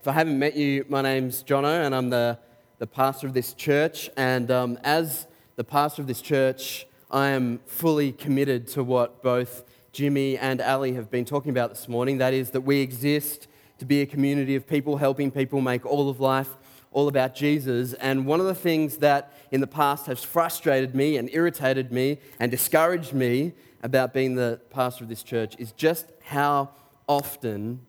[0.00, 2.38] If I haven't met you, my name's Jono, and I'm the,
[2.78, 4.08] the pastor of this church.
[4.16, 5.26] And um, as
[5.56, 10.94] the pastor of this church, I am fully committed to what both Jimmy and Ali
[10.94, 12.16] have been talking about this morning.
[12.16, 13.46] That is, that we exist
[13.78, 16.48] to be a community of people helping people make all of life
[16.92, 17.92] all about Jesus.
[17.92, 22.20] And one of the things that in the past has frustrated me and irritated me
[22.38, 26.70] and discouraged me about being the pastor of this church is just how
[27.06, 27.80] often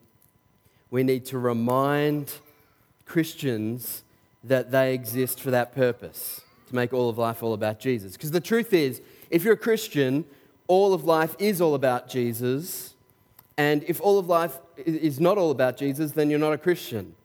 [0.92, 2.34] we need to remind
[3.06, 4.04] Christians
[4.44, 8.14] that they exist for that purpose, to make all of life all about Jesus.
[8.14, 10.26] Because the truth is, if you're a Christian,
[10.68, 12.94] all of life is all about Jesus.
[13.58, 17.16] And if all of life is not all about Jesus, then you're not a Christian.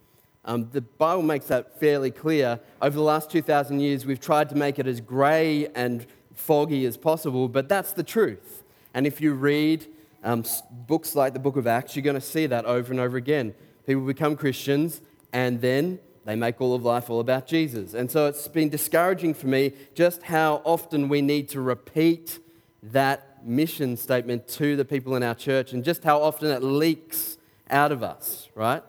[0.44, 2.60] Um, the Bible makes that fairly clear.
[2.80, 6.96] Over the last 2,000 years, we've tried to make it as grey and foggy as
[6.96, 8.62] possible, but that's the truth.
[8.94, 9.86] And if you read
[10.26, 13.16] um, books like the book of Acts, you're going to see that over and over
[13.16, 13.54] again.
[13.86, 15.00] People become Christians
[15.32, 17.94] and then they make all of life all about Jesus.
[17.94, 22.40] And so it's been discouraging for me just how often we need to repeat
[22.82, 27.38] that mission statement to the people in our church and just how often it leaks
[27.70, 28.82] out of us, right?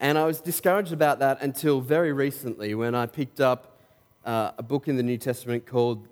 [0.00, 3.80] And I was discouraged about that until very recently when I picked up
[4.26, 6.08] uh, a book in the New Testament called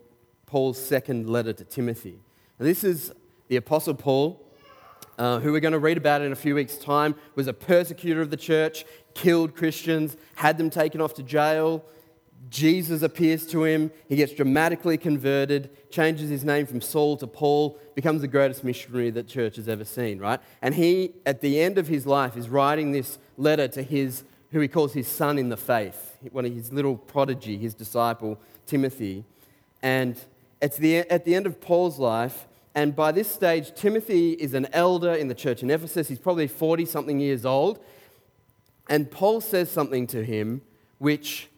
[0.46, 2.18] Paul's Second Letter to Timothy.
[2.62, 3.12] This is
[3.48, 4.40] the Apostle Paul,
[5.18, 8.20] uh, who we're going to read about in a few weeks' time, was a persecutor
[8.20, 11.84] of the church, killed Christians, had them taken off to jail.
[12.50, 13.90] Jesus appears to him.
[14.08, 19.10] He gets dramatically converted, changes his name from Saul to Paul, becomes the greatest missionary
[19.10, 20.38] that church has ever seen, right?
[20.60, 24.60] And he, at the end of his life, is writing this letter to his, who
[24.60, 29.24] he calls his son in the faith, one of his little prodigy, his disciple, Timothy.
[29.82, 30.16] And
[30.60, 34.66] it's the, at the end of Paul's life, and by this stage, Timothy is an
[34.72, 36.08] elder in the church in Ephesus.
[36.08, 37.78] He's probably 40 something years old.
[38.88, 40.62] And Paul says something to him
[40.98, 41.48] which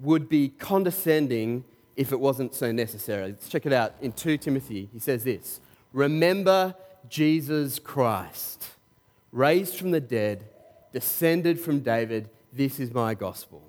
[0.00, 1.64] would be condescending
[1.96, 3.28] if it wasn't so necessary.
[3.28, 3.94] Let's check it out.
[4.00, 5.60] In 2 Timothy, he says this
[5.92, 6.74] Remember
[7.08, 8.66] Jesus Christ,
[9.32, 10.44] raised from the dead,
[10.92, 12.30] descended from David.
[12.52, 13.62] This is my gospel.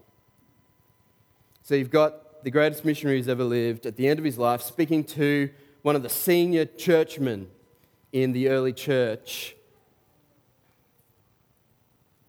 [1.63, 4.61] So you've got the greatest missionary who's ever lived at the end of his life
[4.61, 5.49] speaking to
[5.87, 7.47] one of the senior churchmen
[8.11, 9.55] in the early church.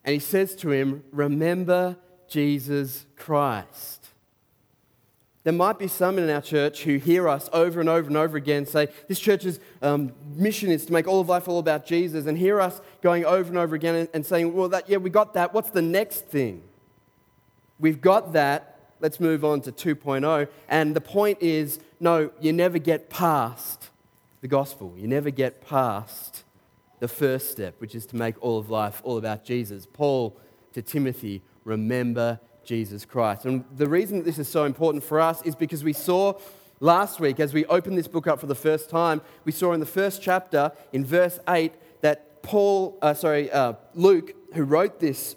[0.05, 1.97] And he says to him, Remember
[2.29, 4.07] Jesus Christ.
[5.43, 8.37] There might be some in our church who hear us over and over and over
[8.37, 12.27] again say, This church's um, mission is to make all of life all about Jesus,
[12.27, 15.09] and hear us going over and over again and, and saying, Well, that, yeah, we
[15.09, 15.53] got that.
[15.53, 16.63] What's the next thing?
[17.77, 18.68] We've got that.
[19.01, 20.47] Let's move on to 2.0.
[20.67, 23.89] And the point is no, you never get past
[24.41, 24.93] the gospel.
[24.97, 26.43] You never get past
[26.99, 29.85] the first step, which is to make all of life all about Jesus.
[29.85, 30.37] Paul
[30.73, 33.45] to Timothy, remember Jesus Christ.
[33.45, 36.33] And the reason that this is so important for us is because we saw
[36.79, 39.79] last week, as we opened this book up for the first time, we saw in
[39.79, 45.35] the first chapter, in verse 8, that Paul, uh, sorry, uh, Luke, who wrote this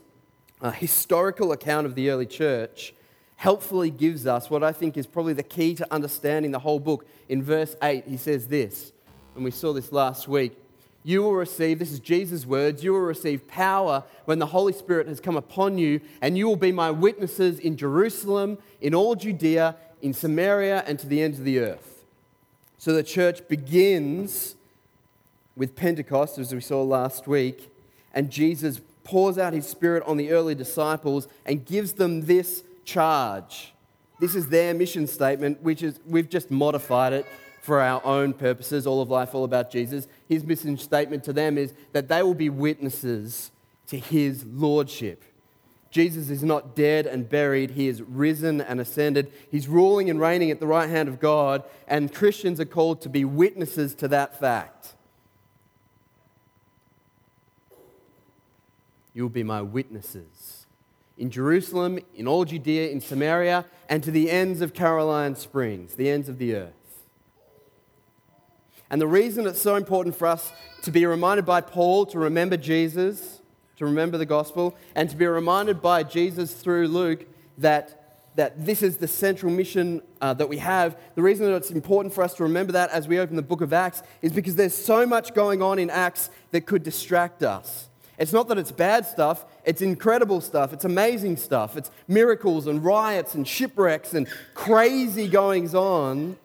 [0.60, 2.94] uh, historical account of the early church,
[3.42, 7.04] helpfully gives us what I think is probably the key to understanding the whole book.
[7.28, 8.92] In verse 8, he says this,
[9.34, 10.56] and we saw this last week.
[11.02, 15.08] You will receive, this is Jesus' words, you will receive power when the Holy Spirit
[15.08, 19.74] has come upon you, and you will be my witnesses in Jerusalem, in all Judea,
[20.00, 22.04] in Samaria, and to the ends of the earth.
[22.78, 24.54] So the church begins
[25.56, 27.72] with Pentecost, as we saw last week,
[28.14, 33.72] and Jesus pours out his Spirit on the early disciples and gives them this charge.
[34.20, 37.26] This is their mission statement, which is we've just modified it
[37.60, 40.08] for our own purposes, all of life, all about Jesus.
[40.28, 43.50] His mission statement to them is that they will be witnesses
[43.88, 45.24] to his lordship.
[45.90, 49.30] Jesus is not dead and buried, he is risen and ascended.
[49.50, 53.08] He's ruling and reigning at the right hand of God, and Christians are called to
[53.08, 54.94] be witnesses to that fact.
[59.14, 60.62] You'll be my witnesses
[61.22, 66.10] in Jerusalem, in all Judea, in Samaria, and to the ends of Caroline Springs, the
[66.10, 66.72] ends of the earth.
[68.90, 70.50] And the reason it's so important for us
[70.82, 73.40] to be reminded by Paul to remember Jesus,
[73.76, 77.24] to remember the gospel, and to be reminded by Jesus through Luke
[77.56, 81.70] that, that this is the central mission uh, that we have, the reason that it's
[81.70, 84.56] important for us to remember that as we open the book of Acts is because
[84.56, 87.88] there's so much going on in Acts that could distract us.
[88.22, 92.84] It's not that it's bad stuff, it's incredible stuff, it's amazing stuff, it's miracles and
[92.84, 96.36] riots and shipwrecks and crazy goings on.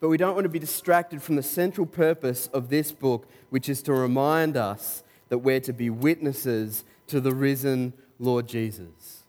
[0.00, 3.68] But we don't want to be distracted from the central purpose of this book, which
[3.68, 9.22] is to remind us that we're to be witnesses to the risen Lord Jesus.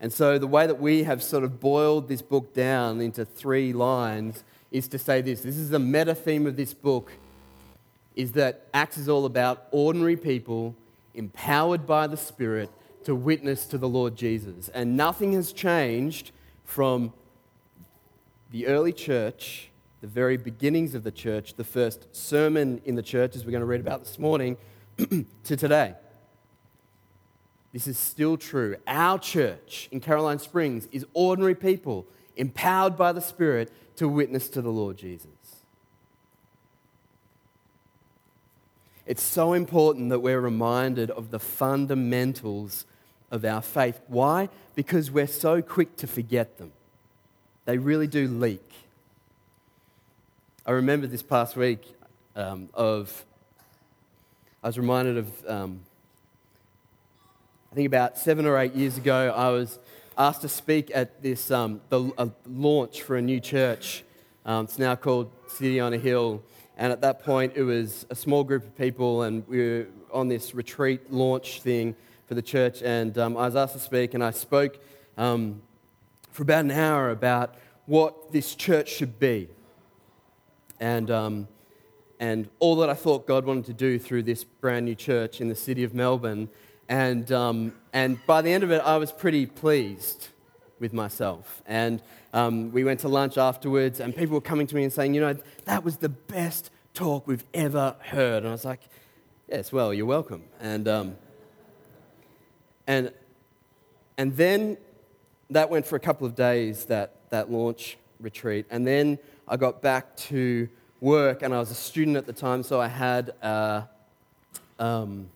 [0.00, 3.74] And so, the way that we have sort of boiled this book down into three
[3.74, 7.12] lines is to say this this is the meta theme of this book
[8.16, 10.74] is that Acts is all about ordinary people
[11.14, 12.70] empowered by the Spirit
[13.04, 14.68] to witness to the Lord Jesus.
[14.68, 16.30] And nothing has changed
[16.64, 17.12] from
[18.50, 19.70] the early church,
[20.00, 23.60] the very beginnings of the church, the first sermon in the church, as we're going
[23.60, 24.56] to read about this morning,
[24.96, 25.94] to today.
[27.72, 28.76] This is still true.
[28.86, 32.06] Our church in Caroline Springs is ordinary people
[32.36, 35.30] empowered by the Spirit to witness to the Lord Jesus.
[39.04, 42.86] It's so important that we're reminded of the fundamentals
[43.30, 44.00] of our faith.
[44.06, 44.48] Why?
[44.74, 46.72] Because we're so quick to forget them.
[47.64, 48.68] They really do leak.
[50.64, 51.82] I remember this past week
[52.36, 53.24] um, of,
[54.62, 55.80] I was reminded of, um,
[57.72, 59.80] I think about seven or eight years ago, I was
[60.16, 64.04] asked to speak at this um, the launch for a new church.
[64.44, 66.42] Um, it's now called City on a Hill.
[66.82, 70.26] And at that point, it was a small group of people, and we were on
[70.26, 71.94] this retreat launch thing
[72.26, 72.82] for the church.
[72.82, 74.82] And um, I was asked to speak, and I spoke
[75.16, 75.62] um,
[76.32, 77.54] for about an hour about
[77.86, 79.48] what this church should be.
[80.80, 81.46] And, um,
[82.18, 85.48] and all that I thought God wanted to do through this brand new church in
[85.48, 86.48] the city of Melbourne.
[86.88, 90.30] And, um, and by the end of it, I was pretty pleased
[90.80, 91.62] with myself.
[91.64, 92.02] And
[92.34, 95.20] um, we went to lunch afterwards, and people were coming to me and saying, You
[95.20, 98.38] know, that was the best talk we've ever heard.
[98.38, 98.80] And I was like,
[99.52, 100.44] Yes, well, you're welcome.
[100.60, 101.16] And, um,
[102.86, 103.12] and,
[104.16, 104.78] and then
[105.50, 108.64] that went for a couple of days, that, that launch retreat.
[108.70, 110.70] And then I got back to
[111.02, 113.82] work, and I was a student at the time, so I had, uh,
[114.78, 115.28] um,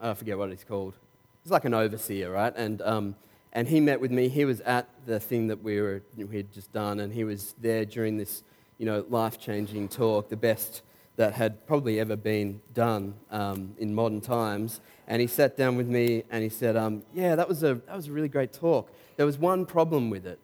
[0.00, 0.94] I forget what it's called.
[1.42, 2.52] It's like an overseer, right?
[2.56, 3.14] And, um,
[3.52, 4.28] and he met with me.
[4.28, 7.54] He was at the thing that we, were, we had just done, and he was
[7.60, 8.42] there during this
[8.80, 10.80] you know, life changing talk, the best
[11.16, 14.80] that had probably ever been done um, in modern times.
[15.06, 17.94] And he sat down with me and he said, um, Yeah, that was, a, that
[17.94, 18.90] was a really great talk.
[19.18, 20.38] There was one problem with it.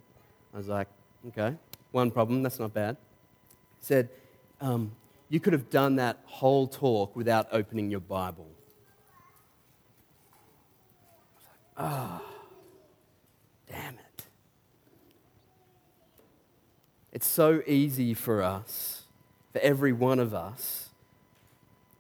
[0.52, 0.86] I was like,
[1.28, 1.56] Okay,
[1.92, 2.98] one problem, that's not bad.
[3.80, 4.10] He said,
[4.60, 4.92] um,
[5.30, 8.48] You could have done that whole talk without opening your Bible.
[11.78, 12.36] Ah, like, oh,
[13.70, 14.05] damn it.
[17.16, 19.04] It's so easy for us,
[19.50, 20.90] for every one of us,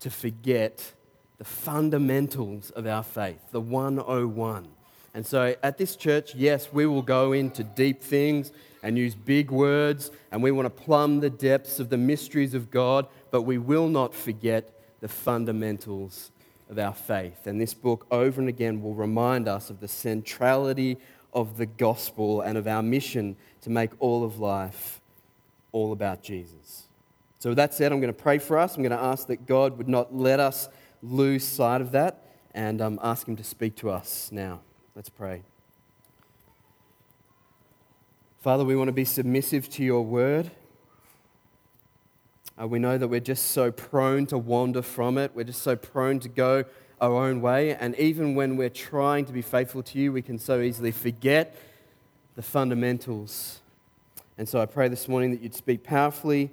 [0.00, 0.92] to forget
[1.38, 4.68] the fundamentals of our faith, the 101.
[5.14, 8.52] And so at this church, yes, we will go into deep things
[8.82, 12.70] and use big words, and we want to plumb the depths of the mysteries of
[12.70, 14.70] God, but we will not forget
[15.00, 16.30] the fundamentals
[16.68, 17.46] of our faith.
[17.46, 20.98] And this book, over and again, will remind us of the centrality
[21.32, 25.00] of the gospel and of our mission to make all of life
[25.76, 26.84] all about Jesus.
[27.38, 28.76] So, with that said, I'm going to pray for us.
[28.76, 30.70] I'm going to ask that God would not let us
[31.02, 34.60] lose sight of that and um, ask Him to speak to us now.
[34.94, 35.42] Let's pray.
[38.40, 40.50] Father, we want to be submissive to your word.
[42.58, 45.32] Uh, we know that we're just so prone to wander from it.
[45.34, 46.64] We're just so prone to go
[47.02, 47.74] our own way.
[47.74, 51.54] And even when we're trying to be faithful to you, we can so easily forget
[52.34, 53.60] the fundamentals.
[54.38, 56.50] And so I pray this morning that you'd speak powerfully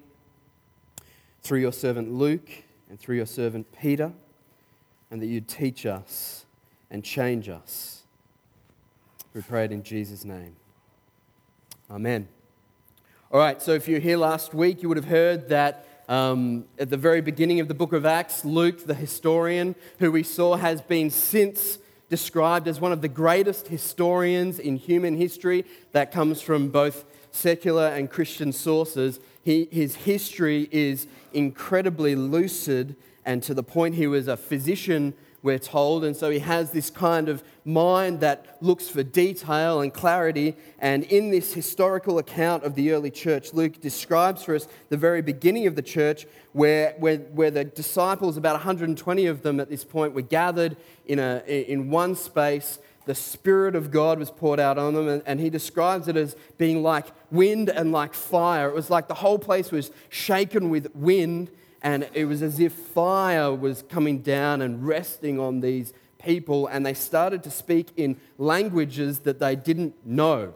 [1.41, 2.49] through your servant Luke
[2.89, 4.13] and through your servant Peter,
[5.11, 6.45] and that you'd teach us
[6.89, 8.03] and change us.
[9.33, 10.55] We pray it in Jesus' name.
[11.91, 12.29] Amen.
[13.31, 16.65] All right, so if you were here last week, you would have heard that um,
[16.79, 20.55] at the very beginning of the book of Acts, Luke, the historian, who we saw
[20.55, 25.65] has been since described as one of the greatest historians in human history.
[25.91, 29.19] That comes from both secular and Christian sources.
[29.43, 35.13] He, his history is incredibly lucid, and to the point he was a physician
[35.43, 36.05] we're told.
[36.05, 40.55] And so he has this kind of mind that looks for detail and clarity.
[40.79, 45.21] And in this historical account of the early church, Luke describes for us the very
[45.21, 49.83] beginning of the church, where, where, where the disciples, about 120 of them at this
[49.83, 52.79] point, were gathered in, a, in one space.
[53.05, 56.35] The Spirit of God was poured out on them, and, and he describes it as
[56.57, 58.69] being like wind and like fire.
[58.69, 61.49] It was like the whole place was shaken with wind
[61.83, 66.85] and it was as if fire was coming down and resting on these people, and
[66.85, 70.53] they started to speak in languages that they didn't know,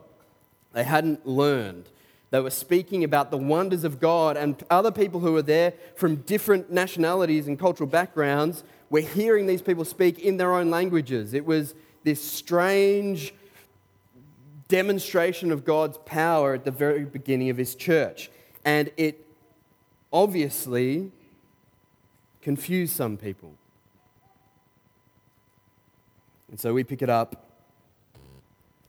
[0.71, 1.89] they hadn't learned.
[2.29, 6.17] They were speaking about the wonders of God, and other people who were there from
[6.17, 11.33] different nationalities and cultural backgrounds were hearing these people speak in their own languages.
[11.33, 11.75] It was
[12.07, 13.33] this strange
[14.69, 18.31] demonstration of God's power at the very beginning of his church.
[18.63, 19.25] And it
[20.13, 21.11] obviously
[22.41, 23.55] confused some people.
[26.49, 27.45] And so we pick it up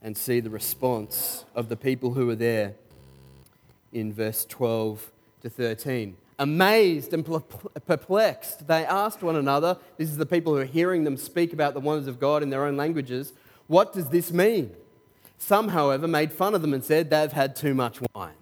[0.01, 2.77] and see the response of the people who were there
[3.93, 5.11] in verse 12
[5.43, 6.17] to 13.
[6.41, 7.25] Amazed and
[7.87, 11.75] perplexed, they asked one another, this is the people who are hearing them speak about
[11.75, 13.33] the wonders of God in their own languages,
[13.67, 14.73] what does this mean?
[15.37, 18.35] Some, however, made fun of them and said they've had too much wine.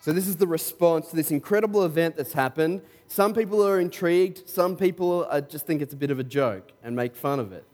[0.00, 2.82] So, this is the response to this incredible event that's happened.
[3.06, 6.96] Some people are intrigued, some people just think it's a bit of a joke and
[6.96, 7.64] make fun of it.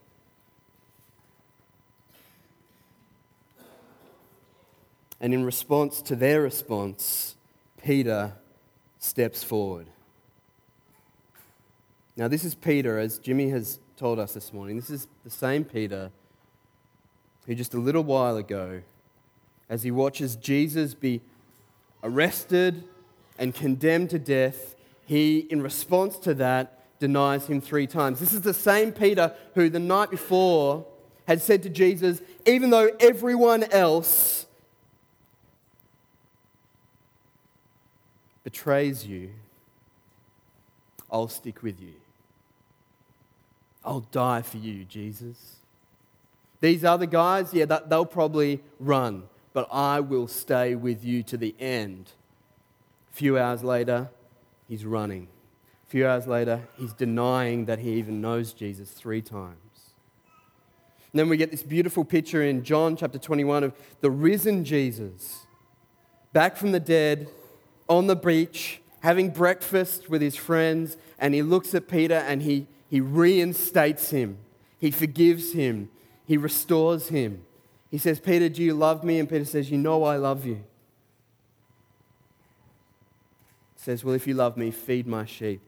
[5.20, 7.35] And in response to their response,
[7.86, 8.32] Peter
[8.98, 9.86] steps forward.
[12.16, 14.74] Now, this is Peter, as Jimmy has told us this morning.
[14.74, 16.10] This is the same Peter
[17.46, 18.82] who, just a little while ago,
[19.68, 21.20] as he watches Jesus be
[22.02, 22.82] arrested
[23.38, 24.74] and condemned to death,
[25.04, 28.18] he, in response to that, denies him three times.
[28.18, 30.84] This is the same Peter who, the night before,
[31.28, 34.45] had said to Jesus, Even though everyone else
[38.46, 39.28] betrays you,
[41.10, 41.94] I'll stick with you.
[43.84, 45.56] I'll die for you, Jesus.
[46.60, 51.56] These other guys, yeah, they'll probably run, but I will stay with you to the
[51.58, 52.12] end.
[53.12, 54.10] A few hours later,
[54.68, 55.26] he's running.
[55.88, 59.56] A few hours later, he's denying that he even knows Jesus three times.
[61.12, 63.72] And then we get this beautiful picture in John chapter 21 of
[64.02, 65.46] the risen Jesus,
[66.32, 67.28] back from the dead,
[67.88, 72.66] on the beach having breakfast with his friends, and he looks at Peter and he,
[72.88, 74.38] he reinstates him.
[74.80, 75.90] He forgives him.
[76.26, 77.44] He restores him.
[77.90, 79.20] He says, Peter, do you love me?
[79.20, 80.56] And Peter says, You know I love you.
[83.76, 85.60] He says, Well, if you love me, feed my sheep.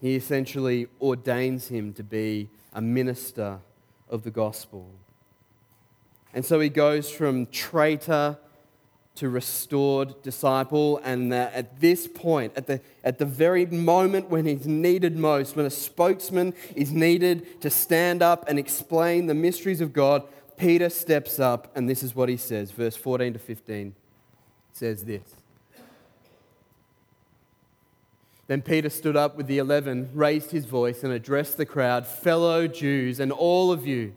[0.00, 3.58] He essentially ordains him to be a minister
[4.08, 4.88] of the gospel.
[6.32, 8.38] And so he goes from traitor
[9.16, 10.98] to restored disciple.
[10.98, 15.66] And at this point, at the, at the very moment when he's needed most, when
[15.66, 20.22] a spokesman is needed to stand up and explain the mysteries of God,
[20.56, 22.70] Peter steps up, and this is what he says.
[22.70, 23.94] Verse 14 to 15
[24.72, 25.22] says this.
[28.46, 32.68] Then Peter stood up with the eleven, raised his voice, and addressed the crowd Fellow
[32.68, 34.14] Jews, and all of you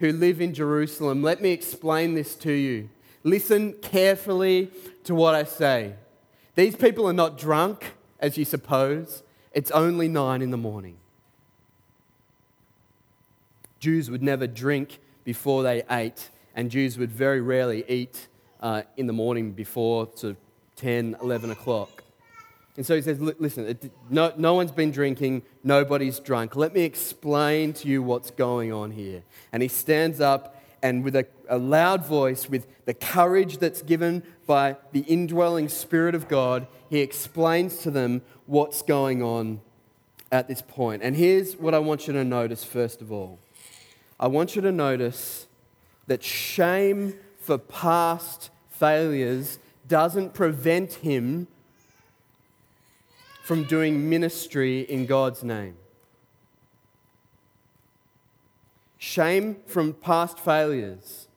[0.00, 2.88] who live in Jerusalem, let me explain this to you.
[3.24, 4.70] Listen carefully
[5.04, 5.94] to what I say.
[6.54, 9.22] These people are not drunk, as you suppose.
[9.52, 10.98] It's only nine in the morning.
[13.80, 18.28] Jews would never drink before they ate, and Jews would very rarely eat
[18.60, 20.36] uh, in the morning before sort of
[20.76, 22.04] 10, 11 o'clock.
[22.76, 26.56] And so he says, Listen, it, no, no one's been drinking, nobody's drunk.
[26.56, 29.22] Let me explain to you what's going on here.
[29.52, 30.53] And he stands up
[30.84, 36.14] and with a, a, loud voice, with the courage that's given by the indwelling Spirit
[36.14, 39.62] of God, he explains to them what's going on
[40.30, 41.02] at this point.
[41.02, 43.38] And here's what I want you to notice first of all
[44.20, 45.46] I want you to notice
[46.06, 51.46] that shame for past failures doesn't prevent him
[53.42, 55.76] from doing ministry in God's name.
[59.04, 61.28] Shame from past failures,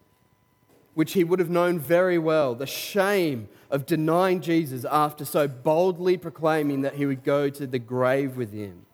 [0.94, 6.16] which he would have known very well, the shame of denying Jesus after so boldly
[6.16, 8.86] proclaiming that he would go to the grave with him.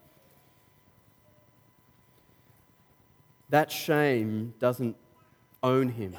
[3.51, 4.98] That shame doesn't
[5.62, 6.15] own him.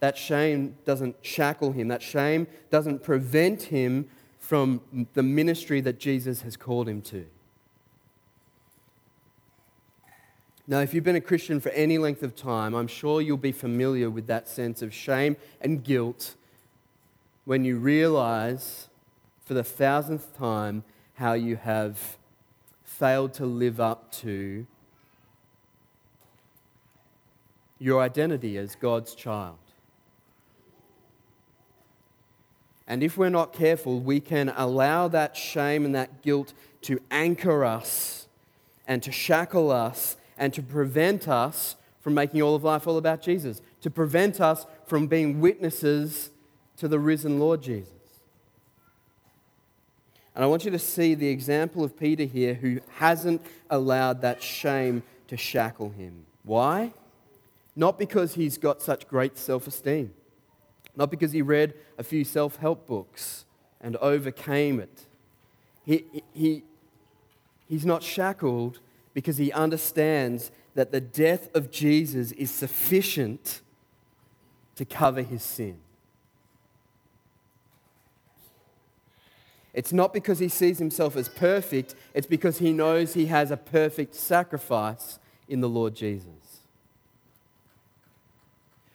[0.00, 1.88] That shame doesn't shackle him.
[1.88, 4.08] That shame doesn't prevent him
[4.38, 4.80] from
[5.12, 7.26] the ministry that Jesus has called him to.
[10.70, 13.52] Now, if you've been a Christian for any length of time, I'm sure you'll be
[13.52, 16.34] familiar with that sense of shame and guilt
[17.46, 18.88] when you realize
[19.46, 20.84] for the thousandth time
[21.14, 22.18] how you have
[22.84, 24.66] failed to live up to
[27.78, 29.56] your identity as God's child.
[32.86, 37.64] And if we're not careful, we can allow that shame and that guilt to anchor
[37.64, 38.28] us
[38.86, 43.20] and to shackle us and to prevent us from making all of life all about
[43.20, 46.30] Jesus, to prevent us from being witnesses
[46.78, 47.92] to the risen Lord Jesus.
[50.34, 54.40] And I want you to see the example of Peter here who hasn't allowed that
[54.42, 56.24] shame to shackle him.
[56.44, 56.92] Why?
[57.74, 60.14] Not because he's got such great self esteem,
[60.96, 63.44] not because he read a few self help books
[63.80, 65.06] and overcame it.
[65.84, 66.62] He, he,
[67.68, 68.78] he's not shackled
[69.18, 73.62] because he understands that the death of Jesus is sufficient
[74.76, 75.76] to cover his sin.
[79.74, 83.56] It's not because he sees himself as perfect, it's because he knows he has a
[83.56, 86.60] perfect sacrifice in the Lord Jesus.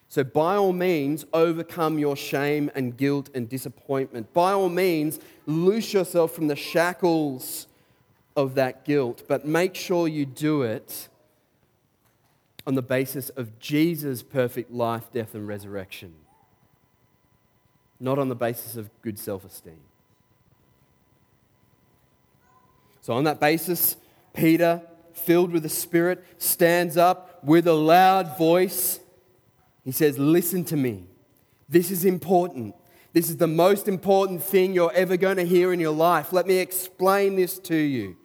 [0.08, 4.34] So, by all means, overcome your shame and guilt and disappointment.
[4.34, 7.68] By all means, loose yourself from the shackles
[8.36, 11.08] of that guilt, but make sure you do it
[12.66, 16.14] on the basis of Jesus' perfect life, death, and resurrection,
[18.00, 19.82] not on the basis of good self esteem.
[23.02, 23.98] So, on that basis,
[24.34, 29.00] Peter, filled with the Spirit, stands up with a loud voice.
[29.84, 31.06] He says, Listen to me.
[31.68, 32.76] This is important.
[33.12, 36.34] This is the most important thing you're ever going to hear in your life.
[36.34, 38.16] Let me explain this to you.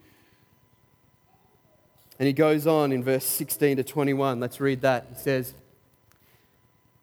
[2.19, 4.41] And he goes on in verse 16 to 21.
[4.41, 5.07] Let's read that.
[5.09, 5.53] He says,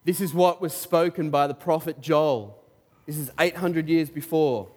[0.05, 2.63] This is what was spoken by the prophet Joel.
[3.07, 4.69] This is 800 years before.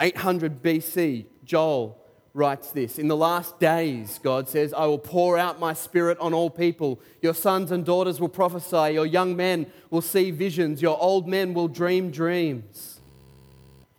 [0.00, 1.26] 800 BC.
[1.44, 1.96] Joel
[2.34, 6.34] writes this In the last days, God says, I will pour out my spirit on
[6.34, 7.00] all people.
[7.22, 11.54] Your sons and daughters will prophesy, your young men will see visions, your old men
[11.54, 12.95] will dream dreams.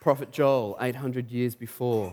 [0.00, 2.12] Prophet Joel, 800 years before,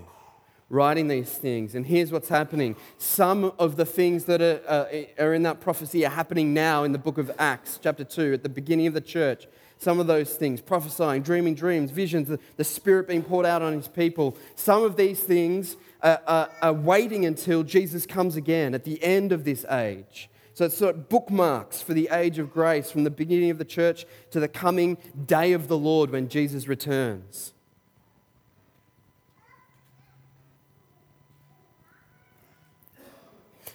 [0.69, 1.73] writing these things.
[1.73, 2.75] And here's what's happening.
[2.97, 6.91] Some of the things that are, uh, are in that prophecy are happening now in
[6.91, 9.47] the book of Acts, chapter 2, at the beginning of the church
[9.79, 13.73] some of those things prophesying, dreaming dreams, visions, the, the Spirit being poured out on
[13.73, 14.35] His people.
[14.55, 19.31] Some of these things are, are, are waiting until Jesus comes again at the end
[19.31, 20.29] of this age.
[20.53, 23.65] So it's sort of bookmarks for the age of grace from the beginning of the
[23.65, 27.53] church to the coming day of the Lord when Jesus returns.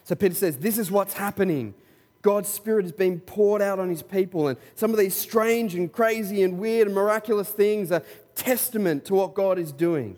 [0.05, 1.75] So Peter says, This is what's happening.
[2.23, 4.49] God's Spirit is being poured out on His people.
[4.49, 8.03] And some of these strange and crazy and weird and miraculous things are
[8.37, 10.17] testament to what God is doing.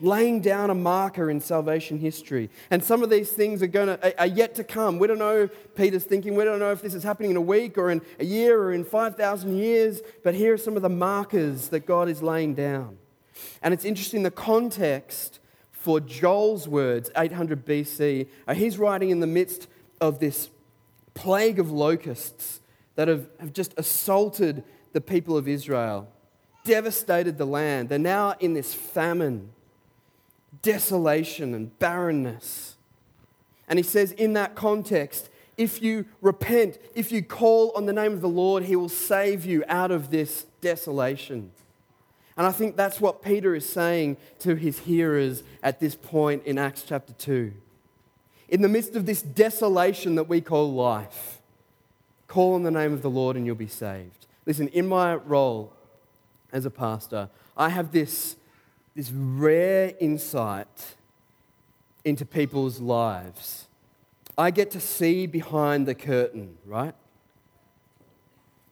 [0.00, 2.48] Laying down a marker in salvation history.
[2.70, 4.98] And some of these things are, to, are yet to come.
[4.98, 7.76] We don't know, Peter's thinking, we don't know if this is happening in a week
[7.76, 11.68] or in a year or in 5,000 years, but here are some of the markers
[11.68, 12.96] that God is laying down.
[13.62, 15.40] And it's interesting the context
[15.80, 18.28] for Joel's words, 800 BC.
[18.46, 19.66] Uh, he's writing in the midst
[19.98, 20.50] of this
[21.14, 22.60] plague of locusts
[22.96, 24.62] that have, have just assaulted
[24.92, 26.06] the people of Israel,
[26.64, 27.88] devastated the land.
[27.88, 29.52] They're now in this famine,
[30.60, 32.76] desolation, and barrenness.
[33.66, 38.12] And he says, in that context, if you repent, if you call on the name
[38.12, 41.52] of the Lord, he will save you out of this desolation.
[42.36, 46.58] And I think that's what Peter is saying to his hearers at this point in
[46.58, 47.52] Acts chapter 2
[48.50, 51.38] in the midst of this desolation that we call life,
[52.26, 54.26] call on the name of the Lord and you'll be saved.
[54.44, 55.72] Listen, in my role
[56.52, 58.36] as a pastor, I have this,
[58.96, 60.96] this rare insight
[62.04, 63.66] into people's lives.
[64.36, 66.94] I get to see behind the curtain, right?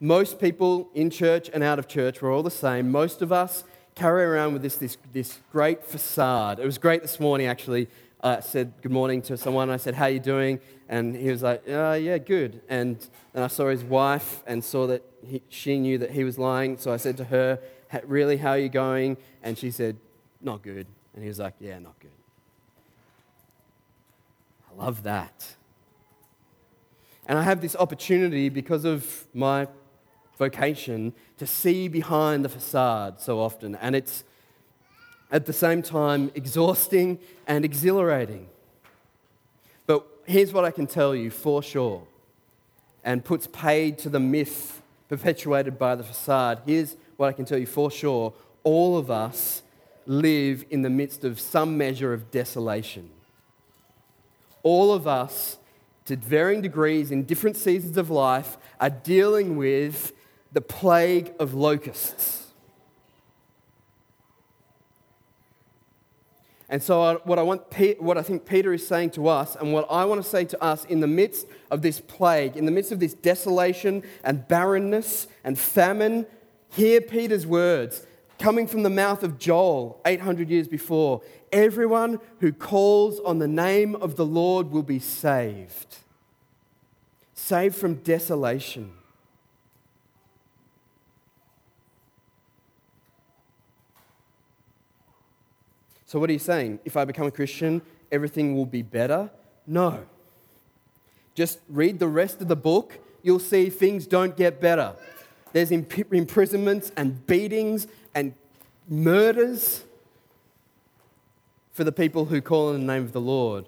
[0.00, 2.90] Most people in church and out of church, we're all the same.
[2.90, 6.60] Most of us carry around with this, this, this great facade.
[6.60, 7.88] It was great this morning, actually
[8.20, 9.70] uh, said good morning to someone.
[9.70, 10.60] I said, How you doing?
[10.88, 12.60] And he was like, uh, Yeah, good.
[12.68, 12.98] And
[13.32, 16.76] then I saw his wife and saw that he, she knew that he was lying.
[16.78, 17.60] So I said to her,
[18.04, 19.16] Really, how are you going?
[19.42, 19.96] And she said,
[20.40, 20.86] Not good.
[21.14, 22.10] And he was like, Yeah, not good.
[24.70, 25.54] I love that.
[27.26, 29.68] And I have this opportunity because of my
[30.38, 33.74] vocation to see behind the facade so often.
[33.76, 34.24] And it's
[35.30, 38.48] at the same time exhausting and exhilarating.
[39.86, 42.06] But here's what I can tell you for sure.
[43.04, 46.60] and puts paid to the myth perpetuated by the facade.
[46.66, 49.62] Here's what I can tell you for sure all of us
[50.06, 53.08] live in the midst of some measure of desolation.
[54.62, 55.58] All of us,
[56.06, 60.12] to varying degrees in different seasons of life, are dealing with
[60.52, 62.46] the plague of locusts.
[66.70, 67.62] And so, what I, want,
[67.98, 70.62] what I think Peter is saying to us, and what I want to say to
[70.62, 75.28] us in the midst of this plague, in the midst of this desolation and barrenness
[75.44, 76.26] and famine,
[76.70, 78.06] hear Peter's words
[78.38, 81.22] coming from the mouth of Joel 800 years before.
[81.52, 85.96] Everyone who calls on the name of the Lord will be saved,
[87.32, 88.97] saved from desolation.
[96.08, 96.78] So, what are you saying?
[96.86, 99.28] If I become a Christian, everything will be better?
[99.66, 100.06] No.
[101.34, 104.94] Just read the rest of the book, you'll see things don't get better.
[105.52, 108.32] There's imp- imprisonments and beatings and
[108.88, 109.84] murders
[111.72, 113.66] for the people who call in the name of the Lord.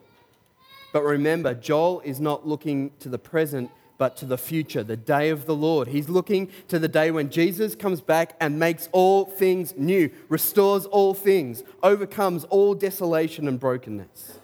[0.95, 3.71] But remember, Joel is not looking to the present,
[4.01, 5.89] but to the future, the day of the Lord.
[5.89, 10.87] He's looking to the day when Jesus comes back and makes all things new, restores
[10.87, 14.39] all things, overcomes all desolation and brokenness.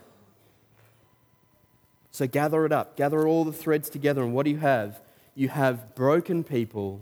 [2.10, 5.00] So gather it up, gather all the threads together, and what do you have?
[5.34, 7.00] You have broken people.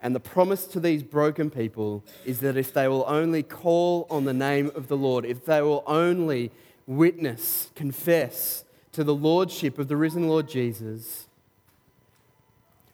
[0.00, 4.24] And the promise to these broken people is that if they will only call on
[4.24, 6.50] the name of the Lord, if they will only
[6.86, 11.26] witness, confess, to the lordship of the risen Lord Jesus,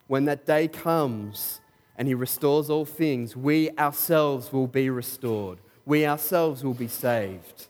[0.07, 1.61] when that day comes
[1.97, 5.59] and he restores all things, we ourselves will be restored.
[5.87, 7.69] We ourselves will be saved.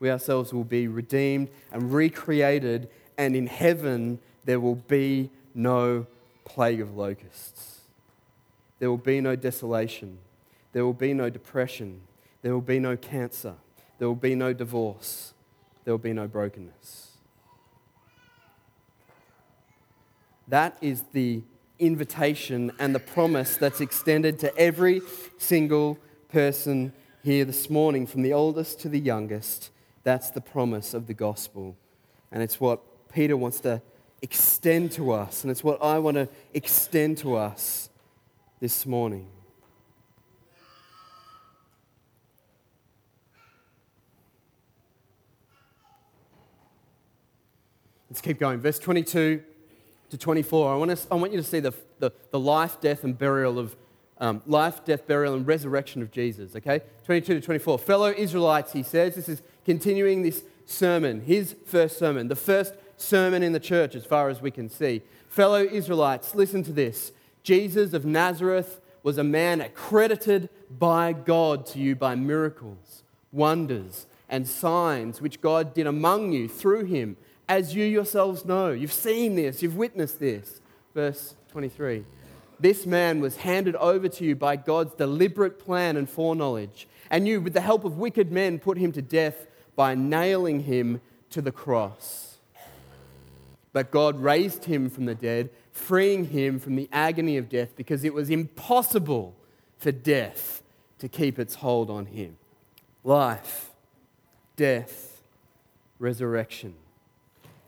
[0.00, 6.06] We ourselves will be redeemed and recreated, and in heaven there will be no
[6.44, 7.80] plague of locusts.
[8.78, 10.18] There will be no desolation.
[10.72, 12.00] There will be no depression.
[12.42, 13.54] There will be no cancer.
[13.98, 15.34] There will be no divorce.
[15.84, 17.07] There will be no brokenness.
[20.48, 21.42] That is the
[21.78, 25.02] invitation and the promise that's extended to every
[25.36, 25.98] single
[26.30, 29.70] person here this morning, from the oldest to the youngest.
[30.04, 31.76] That's the promise of the gospel.
[32.32, 32.80] And it's what
[33.12, 33.82] Peter wants to
[34.22, 37.90] extend to us, and it's what I want to extend to us
[38.58, 39.28] this morning.
[48.10, 48.58] Let's keep going.
[48.60, 49.42] Verse 22
[50.10, 53.04] to 24, I want, to, I want you to see the, the, the life, death,
[53.04, 53.76] and burial of
[54.20, 56.56] um, life, death, burial, and resurrection of Jesus.
[56.56, 56.80] Okay?
[57.04, 57.78] 22 to 24.
[57.78, 63.42] Fellow Israelites, he says, this is continuing this sermon, his first sermon, the first sermon
[63.42, 65.02] in the church as far as we can see.
[65.28, 67.12] Fellow Israelites, listen to this.
[67.42, 74.46] Jesus of Nazareth was a man accredited by God to you by miracles, wonders, and
[74.46, 77.16] signs which God did among you through him
[77.48, 78.70] as you yourselves know.
[78.70, 80.60] You've seen this, you've witnessed this.
[80.94, 82.04] Verse 23.
[82.60, 87.40] This man was handed over to you by God's deliberate plan and foreknowledge, and you,
[87.40, 91.52] with the help of wicked men, put him to death by nailing him to the
[91.52, 92.38] cross.
[93.72, 98.02] But God raised him from the dead, freeing him from the agony of death because
[98.02, 99.36] it was impossible
[99.76, 100.62] for death
[100.98, 102.36] to keep its hold on him.
[103.04, 103.70] Life,
[104.56, 105.22] death,
[106.00, 106.74] resurrection.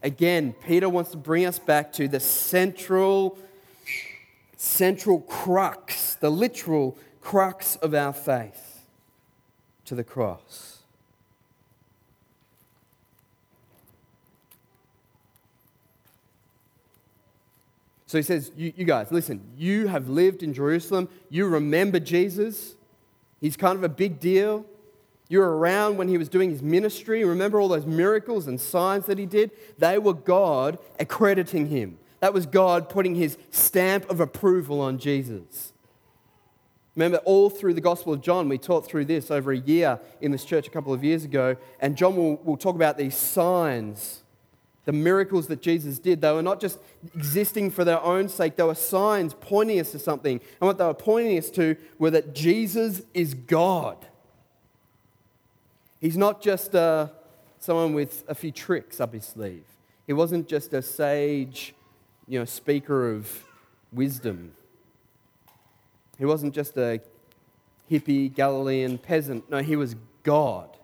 [0.02, 3.38] Again, Peter wants to bring us back to the central,
[4.56, 8.86] central crux, the literal crux of our faith,
[9.84, 10.78] to the cross.
[18.06, 21.08] So he says, you, you, guys, listen, you have lived in Jerusalem.
[21.28, 22.74] You remember Jesus.
[23.40, 24.66] He's kind of a big deal.
[25.30, 27.24] You were around when he was doing his ministry.
[27.24, 29.52] Remember all those miracles and signs that he did?
[29.78, 31.98] They were God accrediting him.
[32.18, 35.72] That was God putting his stamp of approval on Jesus.
[36.96, 40.32] Remember, all through the Gospel of John, we taught through this over a year in
[40.32, 44.24] this church a couple of years ago, and John will, will talk about these signs,
[44.84, 46.22] the miracles that Jesus did.
[46.22, 46.80] They were not just
[47.14, 50.40] existing for their own sake, they were signs pointing us to something.
[50.60, 54.08] And what they were pointing us to were that Jesus is God.
[56.00, 57.08] He's not just uh,
[57.58, 59.64] someone with a few tricks up his sleeve.
[60.06, 61.74] He wasn't just a sage,
[62.26, 63.44] you know, speaker of
[63.92, 64.52] wisdom.
[66.18, 67.00] He wasn't just a
[67.90, 69.48] hippie Galilean peasant.
[69.50, 70.76] No, he was God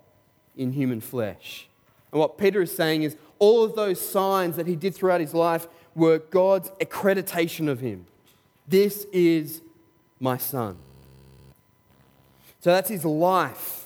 [0.57, 1.69] in human flesh.
[2.13, 5.35] And what Peter is saying is all of those signs that he did throughout his
[5.35, 8.07] life were God's accreditation of him.
[8.69, 9.63] This is
[10.21, 10.77] my son.
[12.61, 13.86] So that's his life.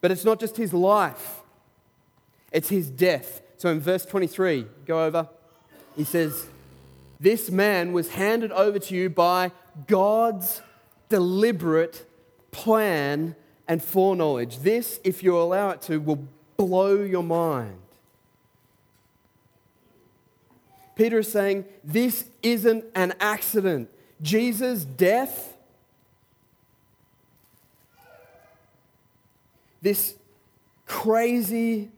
[0.00, 1.40] But it's not just his life,
[2.52, 3.42] it's his death.
[3.56, 5.28] So in verse 23, go over,
[5.96, 6.46] he says,
[7.18, 9.52] This man was handed over to you by
[9.86, 10.62] God's
[11.10, 12.06] deliberate
[12.50, 13.36] plan
[13.68, 14.60] and foreknowledge.
[14.60, 17.76] This, if you allow it to, will blow your mind.
[20.96, 23.88] Peter is saying this isn't an accident.
[24.20, 25.56] Jesus' death,
[29.82, 30.14] this
[30.86, 31.90] crazy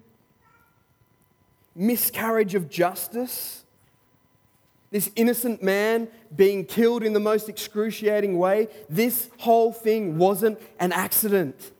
[1.75, 3.65] miscarriage of justice,
[4.91, 10.93] this innocent man being killed in the most excruciating way, this whole thing wasn't an
[10.93, 11.71] accident.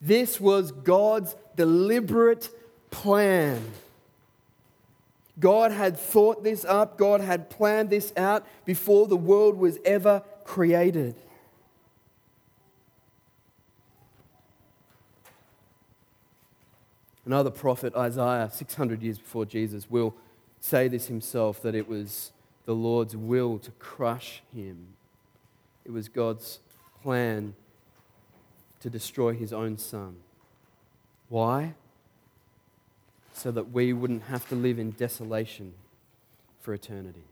[0.00, 2.48] This was God's deliberate
[2.90, 3.62] plan.
[5.38, 10.22] God had thought this up, God had planned this out before the world was ever
[10.44, 11.14] created.
[17.24, 20.14] Another prophet, Isaiah, 600 years before Jesus, will
[20.60, 22.32] say this himself that it was
[22.64, 24.88] the Lord's will to crush him.
[25.84, 26.60] It was God's
[27.02, 27.54] plan
[28.80, 30.16] to destroy his own son.
[31.28, 31.74] Why?
[33.32, 35.74] so that we wouldn't have to live in desolation
[36.60, 37.24] for eternity.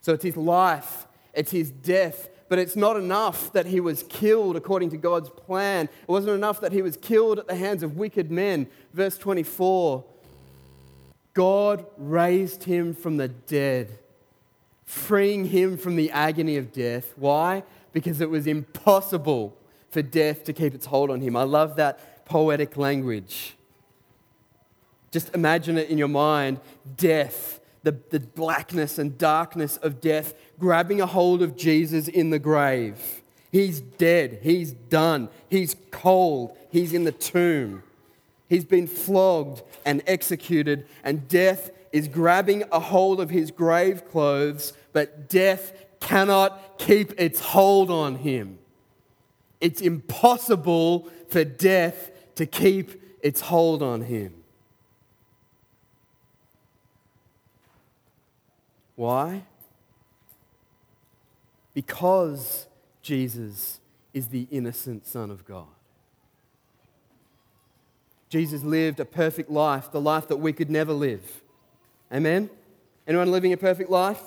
[0.00, 4.56] So it's his life, it's his death, but it's not enough that he was killed
[4.56, 5.86] according to God's plan.
[5.86, 8.68] It wasn't enough that he was killed at the hands of wicked men.
[8.92, 10.04] Verse 24
[11.34, 13.98] God raised him from the dead,
[14.84, 17.12] freeing him from the agony of death.
[17.16, 17.62] Why?
[17.92, 19.56] Because it was impossible
[19.90, 21.36] for death to keep its hold on him.
[21.36, 23.54] I love that poetic language.
[25.10, 26.60] Just imagine it in your mind
[26.96, 32.38] death, the, the blackness and darkness of death, grabbing a hold of Jesus in the
[32.40, 33.22] grave.
[33.52, 34.40] He's dead.
[34.42, 35.28] He's done.
[35.48, 36.56] He's cold.
[36.72, 37.84] He's in the tomb.
[38.48, 44.72] He's been flogged and executed, and death is grabbing a hold of his grave clothes,
[44.92, 48.58] but death cannot keep its hold on him.
[49.60, 54.35] It's impossible for death to keep its hold on him.
[58.96, 59.42] Why?
[61.74, 62.66] Because
[63.02, 63.78] Jesus
[64.12, 65.66] is the innocent Son of God.
[68.28, 71.42] Jesus lived a perfect life, the life that we could never live.
[72.12, 72.50] Amen?
[73.06, 74.22] Anyone living a perfect life?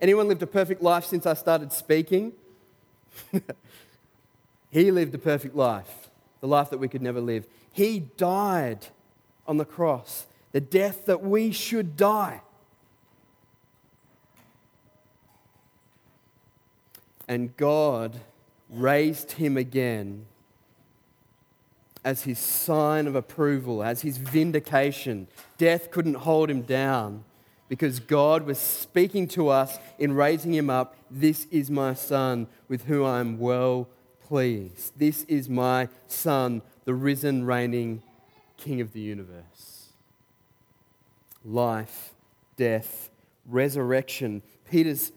[0.00, 2.32] Anyone lived a perfect life since I started speaking?
[4.70, 6.08] he lived a perfect life,
[6.40, 7.46] the life that we could never live.
[7.72, 8.88] He died
[9.46, 12.42] on the cross, the death that we should die.
[17.28, 18.18] And God
[18.70, 20.26] raised him again
[22.04, 25.28] as his sign of approval, as his vindication.
[25.58, 27.24] Death couldn't hold him down
[27.68, 30.96] because God was speaking to us in raising him up.
[31.10, 33.88] This is my son with whom I am well
[34.26, 34.98] pleased.
[34.98, 38.02] This is my son, the risen, reigning
[38.56, 39.90] king of the universe.
[41.44, 42.14] Life,
[42.56, 43.10] death,
[43.46, 44.42] resurrection.
[44.70, 45.12] Peter's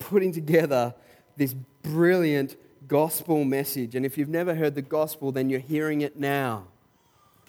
[0.00, 0.94] putting together
[1.36, 2.56] this brilliant
[2.88, 3.94] gospel message.
[3.94, 6.66] And if you've never heard the gospel, then you're hearing it now.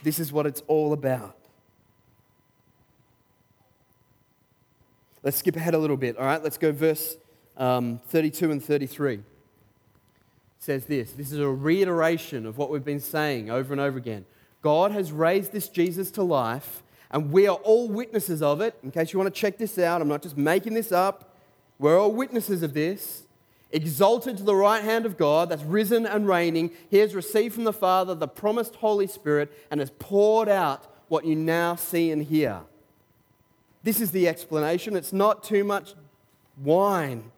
[0.04, 1.36] This is what it's all about.
[5.24, 6.42] Let's skip ahead a little bit, all right?
[6.42, 7.18] Let's go verse
[7.58, 9.14] um, 32 and 33.
[9.14, 9.24] It
[10.60, 14.26] says this this is a reiteration of what we've been saying over and over again.
[14.62, 18.76] God has raised this Jesus to life, and we are all witnesses of it.
[18.84, 21.31] In case you want to check this out, I'm not just making this up.
[21.82, 23.24] We're all witnesses of this.
[23.72, 26.72] Exalted to the right hand of God, that's risen and reigning.
[26.90, 31.26] He has received from the Father the promised Holy Spirit and has poured out what
[31.26, 32.62] you now see and hear.
[33.82, 34.96] This is the explanation.
[34.96, 35.96] It's not too much
[36.62, 37.32] wine.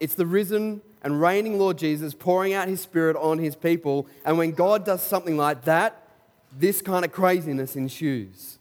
[0.00, 4.06] It's the risen and reigning Lord Jesus pouring out his Spirit on his people.
[4.24, 6.08] And when God does something like that,
[6.56, 8.58] this kind of craziness ensues.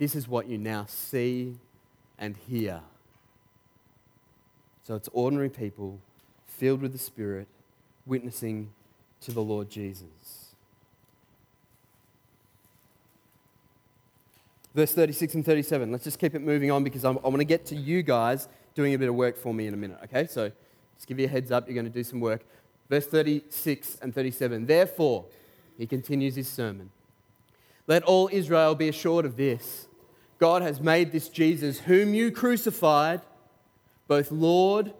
[0.00, 1.56] This is what you now see
[2.18, 2.80] and hear.
[4.82, 6.00] So it's ordinary people
[6.46, 7.46] filled with the Spirit,
[8.06, 8.70] witnessing
[9.20, 10.54] to the Lord Jesus.
[14.74, 15.92] Verse 36 and 37.
[15.92, 18.48] Let's just keep it moving on because I'm, I want to get to you guys
[18.74, 20.26] doing a bit of work for me in a minute, okay?
[20.26, 20.50] So
[20.96, 22.40] Just give you a heads up, you're going to do some work.
[22.88, 24.64] Verse 36 and 37.
[24.64, 25.26] Therefore,
[25.76, 26.88] he continues his sermon.
[27.86, 29.88] Let all Israel be assured of this
[30.40, 33.20] God has made this Jesus, whom you crucified,
[34.08, 34.94] both Lord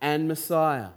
[0.00, 0.88] and Messiah.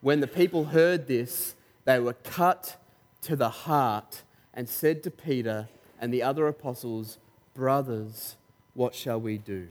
[0.00, 2.76] When the people heard this, they were cut
[3.22, 4.22] to the heart
[4.54, 5.68] and said to Peter
[6.00, 7.18] and the other apostles,
[7.52, 8.36] Brothers,
[8.74, 9.68] what shall we do?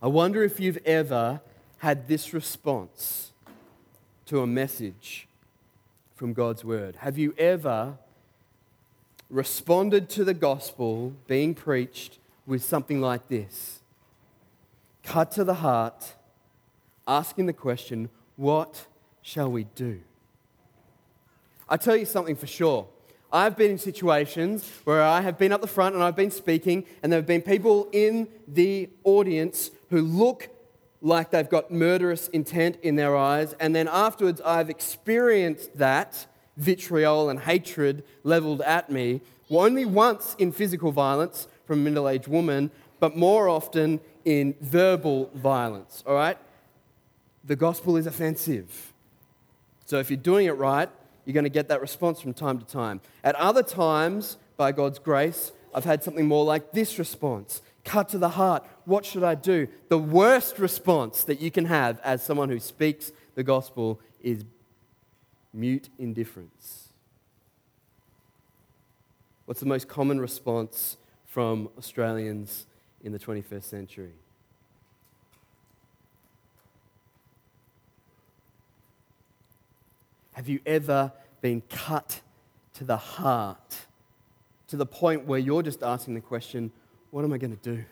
[0.00, 1.40] I wonder if you've ever
[1.78, 3.32] had this response
[4.26, 5.26] to a message
[6.14, 6.96] from God's word.
[6.96, 7.98] Have you ever
[9.30, 13.80] responded to the gospel being preached with something like this?
[15.02, 16.14] Cut to the heart,
[17.06, 18.86] asking the question, What
[19.22, 20.00] shall we do?
[21.68, 22.86] I tell you something for sure.
[23.32, 26.84] I've been in situations where I have been up the front and I've been speaking,
[27.02, 30.48] and there have been people in the audience who look
[31.02, 37.28] like they've got murderous intent in their eyes, and then afterwards I've experienced that vitriol
[37.28, 42.70] and hatred leveled at me, only once in physical violence from a middle aged woman,
[43.00, 46.38] but more often in verbal violence, all right?
[47.44, 48.92] The gospel is offensive.
[49.84, 50.88] So if you're doing it right,
[51.24, 53.00] you're going to get that response from time to time.
[53.22, 58.18] At other times, by God's grace, I've had something more like this response cut to
[58.18, 58.66] the heart.
[58.84, 59.68] What should I do?
[59.88, 64.44] The worst response that you can have as someone who speaks the gospel is
[65.56, 66.90] mute indifference.
[69.46, 72.66] What's the most common response from Australians
[73.02, 74.12] in the 21st century?
[80.34, 82.20] Have you ever been cut
[82.74, 83.86] to the heart
[84.68, 86.70] to the point where you're just asking the question,
[87.10, 87.84] what am I going to do?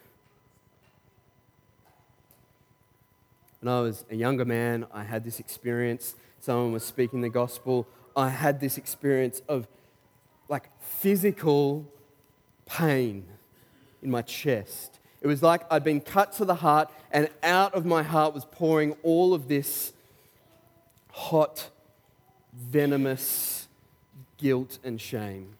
[3.60, 6.16] When I was a younger man, I had this experience.
[6.44, 7.86] Someone was speaking the gospel.
[8.14, 9.66] I had this experience of
[10.46, 11.90] like physical
[12.66, 13.24] pain
[14.02, 15.00] in my chest.
[15.22, 18.44] It was like I'd been cut to the heart, and out of my heart was
[18.44, 19.94] pouring all of this
[21.12, 21.70] hot
[22.52, 23.66] venomous
[24.36, 25.56] guilt and shame.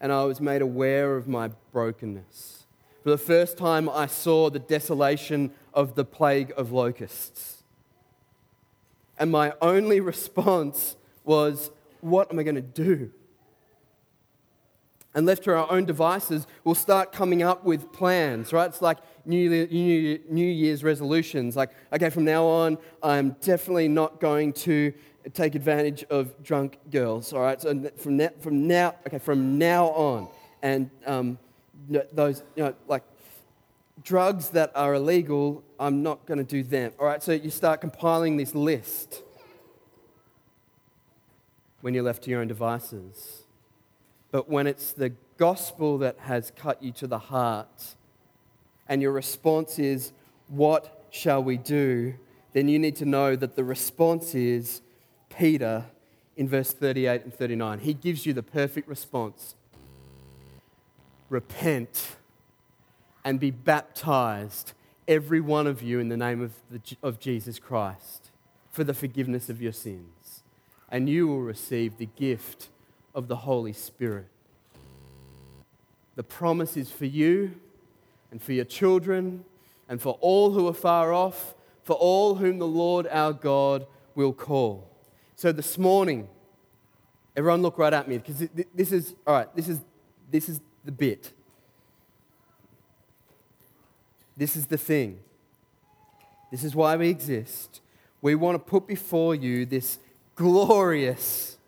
[0.00, 2.64] And I was made aware of my brokenness.
[3.04, 7.59] For the first time, I saw the desolation of the plague of locusts.
[9.20, 13.12] And my only response was, What am I going to do?
[15.14, 18.68] And left to our own devices, we'll start coming up with plans, right?
[18.68, 21.56] It's like New, Year's resolutions.
[21.56, 24.92] Like, okay, from now on, I'm definitely not going to
[25.34, 27.32] take advantage of drunk girls.
[27.32, 30.28] All right, so from now, from now, okay, from now on,
[30.62, 31.38] and um,
[32.12, 33.02] those, you know, like
[34.02, 36.92] drugs that are illegal, I'm not going to do them.
[36.98, 39.22] All right, so you start compiling this list
[41.80, 43.42] when you're left to your own devices.
[44.30, 47.94] But when it's the gospel that has cut you to the heart,
[48.88, 50.12] and your response is,
[50.48, 52.14] What shall we do?
[52.52, 54.82] then you need to know that the response is
[55.28, 55.86] Peter
[56.36, 57.78] in verse 38 and 39.
[57.80, 59.54] He gives you the perfect response
[61.28, 62.16] Repent
[63.24, 64.72] and be baptized,
[65.06, 68.30] every one of you, in the name of, the, of Jesus Christ,
[68.70, 70.42] for the forgiveness of your sins.
[70.90, 72.68] And you will receive the gift
[73.14, 74.26] of the Holy Spirit.
[76.16, 77.52] The promise is for you
[78.30, 79.44] and for your children
[79.88, 84.32] and for all who are far off, for all whom the Lord our God will
[84.32, 84.88] call.
[85.36, 86.28] So this morning,
[87.36, 89.80] everyone look right at me because this is, all right, this is,
[90.30, 91.32] this is the bit.
[94.40, 95.20] This is the thing.
[96.50, 97.82] This is why we exist.
[98.22, 99.98] We want to put before you this
[100.34, 101.58] glorious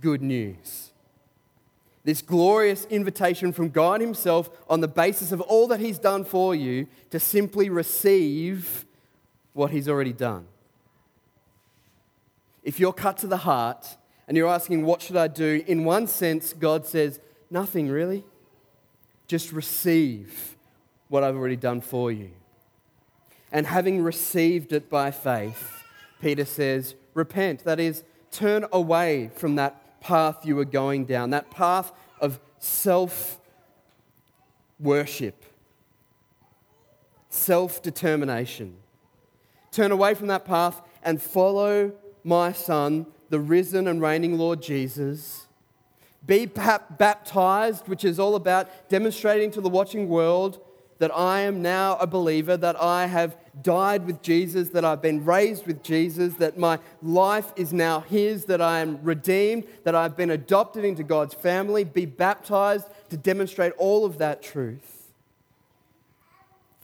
[0.00, 0.90] good news
[2.06, 6.54] this glorious invitation from God Himself on the basis of all that He's done for
[6.54, 8.84] you to simply receive
[9.52, 10.46] what He's already done.
[12.62, 13.96] If you're cut to the heart
[14.28, 15.64] and you're asking, What should I do?
[15.66, 17.18] In one sense, God says,
[17.50, 18.24] Nothing really.
[19.26, 20.55] Just receive
[21.08, 22.30] what I've already done for you.
[23.52, 25.84] And having received it by faith,
[26.20, 27.64] Peter says, Repent.
[27.64, 33.40] That is, turn away from that path you were going down, that path of self
[34.78, 35.44] worship,
[37.30, 38.76] self determination.
[39.70, 41.92] Turn away from that path and follow
[42.24, 45.46] my Son, the risen and reigning Lord Jesus.
[46.26, 50.60] Be baptized, which is all about demonstrating to the watching world
[50.98, 55.24] that I am now a believer, that I have died with Jesus, that I've been
[55.24, 60.16] raised with Jesus, that my life is now His, that I am redeemed, that I've
[60.16, 65.10] been adopted into God's family, be baptized to demonstrate all of that truth.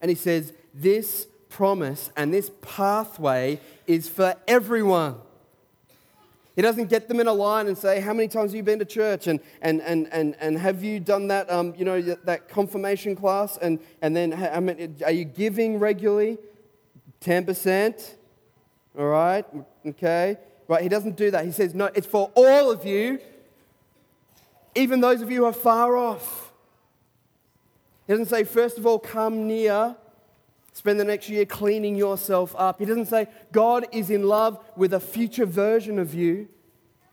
[0.00, 5.16] And He says, This promise and this pathway is for everyone.
[6.54, 8.78] He doesn't get them in a line and say, How many times have you been
[8.78, 9.26] to church?
[9.26, 13.56] And, and, and, and, and have you done that, um, you know, that confirmation class?
[13.56, 16.38] And, and then, I mean, are you giving regularly?
[17.22, 18.14] 10%?
[18.98, 19.46] All right?
[19.86, 20.36] Okay?
[20.68, 20.82] Right?
[20.82, 21.44] He doesn't do that.
[21.44, 23.18] He says, No, it's for all of you,
[24.74, 26.52] even those of you who are far off.
[28.06, 29.96] He doesn't say, First of all, come near.
[30.72, 32.78] Spend the next year cleaning yourself up.
[32.78, 36.48] He doesn't say God is in love with a future version of you.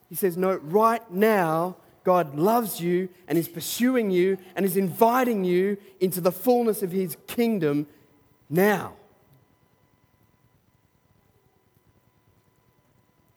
[0.08, 5.44] He says, No, right now, God loves you and is pursuing you and is inviting
[5.44, 7.86] you into the fullness of his kingdom
[8.50, 8.94] now.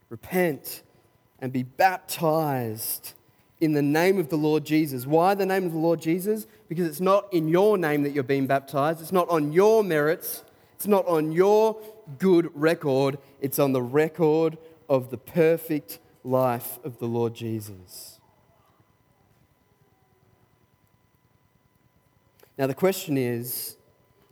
[0.09, 0.83] Repent
[1.41, 3.15] and be baptized
[3.63, 5.07] in the name of the Lord Jesus.
[5.07, 6.49] Why the name of the Lord Jesus?
[6.69, 10.43] Because it's not in your name that you're being baptized, it's not on your merits,
[10.75, 11.81] it's not on your
[12.19, 14.59] good record, it's on the record
[14.89, 18.19] of the perfect life of the Lord Jesus.
[22.59, 23.77] Now, the question is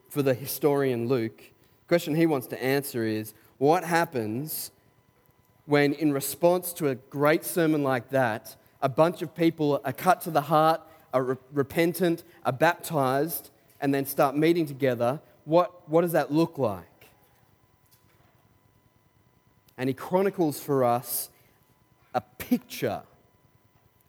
[0.09, 4.73] for the historian Luke, the question he wants to answer is what happens
[5.67, 10.21] when, in response to a great sermon like that, a bunch of people are cut
[10.23, 10.81] to the heart,
[11.13, 13.51] are re- repentant, are baptized,
[13.81, 16.85] and then start meeting together, what, what does that look like?
[19.77, 21.31] And he chronicles for us
[22.15, 23.03] a picture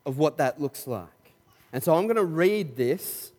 [0.06, 1.08] of what that looks like.
[1.72, 3.32] And so I'm going to read this,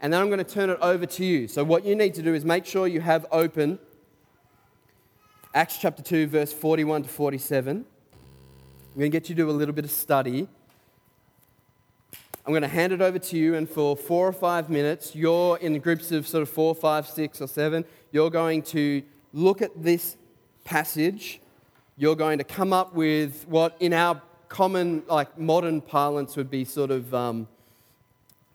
[0.00, 1.48] and then I'm going to turn it over to you.
[1.48, 3.78] So, what you need to do is make sure you have open
[5.54, 7.76] Acts chapter 2, verse 41 to 47.
[7.76, 10.48] I'm going to get you to do a little bit of study
[12.44, 15.58] I'm going to hand it over to you, and for four or five minutes, you're
[15.58, 17.84] in groups of sort of four, five, six, or seven.
[18.10, 20.16] You're going to look at this
[20.64, 21.40] passage.
[21.96, 26.64] You're going to come up with what, in our common, like modern parlance, would be
[26.64, 27.46] sort of um,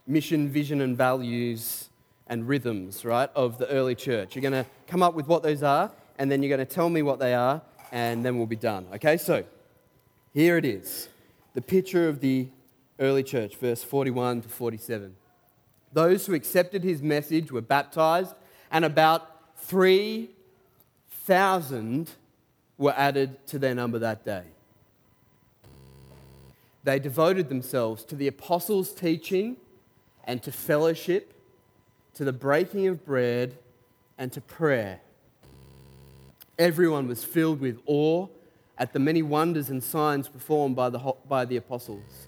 [0.05, 1.89] mission, vision, and values
[2.27, 4.35] and rhythms, right, of the early church.
[4.35, 6.89] You're going to come up with what those are, and then you're going to tell
[6.89, 7.61] me what they are,
[7.93, 8.85] and then we'll be done.
[8.95, 9.45] Okay, so
[10.33, 11.07] here it is
[11.53, 12.49] the picture of the
[12.99, 15.15] early church, verse 41 to 47.
[15.93, 18.35] Those who accepted his message were baptized,
[18.71, 22.09] and about 3,000
[22.77, 24.43] were added to their number that day.
[26.83, 29.57] They devoted themselves to the apostles' teaching
[30.23, 31.33] and to fellowship,
[32.13, 33.57] to the breaking of bread,
[34.17, 35.01] and to prayer.
[36.57, 38.27] Everyone was filled with awe
[38.77, 42.27] at the many wonders and signs performed by the, by the apostles.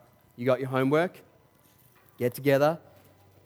[0.35, 1.17] You got your homework?
[2.17, 2.77] Get together,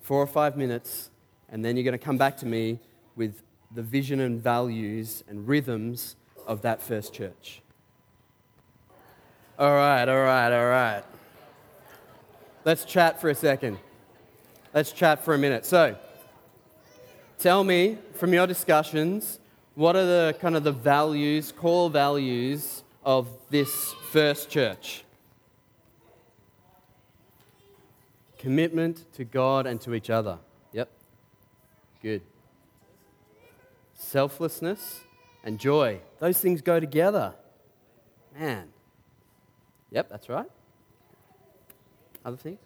[0.02, 1.10] four or five minutes,
[1.50, 2.80] and then you're going to come back to me
[3.16, 3.42] with
[3.74, 6.16] the vision and values and rhythms
[6.46, 7.62] of that first church.
[9.58, 11.04] All right, all right, all right.
[12.66, 13.78] Let's chat for a second.
[14.74, 15.66] Let's chat for a minute.
[15.66, 15.96] So,
[17.38, 19.40] tell me from your discussions,
[19.76, 25.05] what are the kind of the values, core values of this first church?
[28.46, 30.38] Commitment to God and to each other.
[30.72, 30.88] Yep.
[32.00, 32.22] Good.
[33.96, 35.00] Selflessness
[35.44, 36.00] and joy.
[36.20, 37.34] Those things go together.
[38.38, 38.68] Man.
[39.90, 40.46] Yep, that's right.
[42.24, 42.60] Other things?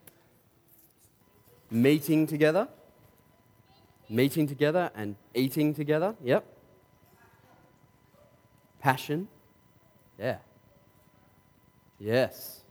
[1.72, 2.68] Meeting together.
[4.10, 6.14] Meeting together and eating together.
[6.22, 6.44] Yep.
[8.82, 9.30] Passion.
[10.20, 10.40] Yeah.
[11.98, 12.64] Yes.